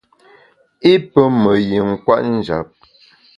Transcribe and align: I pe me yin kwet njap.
I 0.91 0.93
pe 1.11 1.21
me 1.41 1.51
yin 1.69 1.89
kwet 2.03 2.23
njap. 2.35 2.67